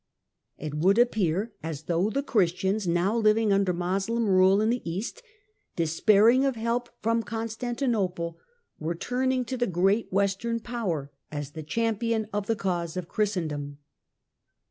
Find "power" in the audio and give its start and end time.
10.59-11.11